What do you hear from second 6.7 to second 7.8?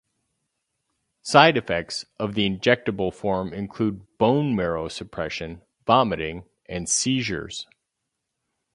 seizures.